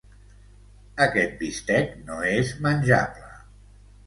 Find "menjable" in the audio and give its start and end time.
2.69-3.31